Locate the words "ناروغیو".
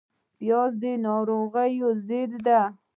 1.05-1.89